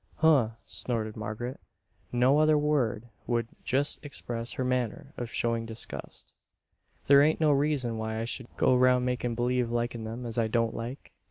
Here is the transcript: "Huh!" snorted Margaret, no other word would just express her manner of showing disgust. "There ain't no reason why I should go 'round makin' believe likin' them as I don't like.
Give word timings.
"Huh!" 0.15 0.55
snorted 0.65 1.15
Margaret, 1.15 1.59
no 2.11 2.39
other 2.39 2.57
word 2.57 3.09
would 3.27 3.47
just 3.63 4.03
express 4.03 4.53
her 4.53 4.63
manner 4.65 5.13
of 5.15 5.29
showing 5.31 5.67
disgust. 5.67 6.33
"There 7.05 7.21
ain't 7.21 7.39
no 7.39 7.51
reason 7.51 7.99
why 7.99 8.17
I 8.17 8.25
should 8.25 8.47
go 8.57 8.75
'round 8.75 9.05
makin' 9.05 9.35
believe 9.35 9.69
likin' 9.69 10.03
them 10.03 10.25
as 10.25 10.39
I 10.39 10.47
don't 10.47 10.73
like. 10.73 11.11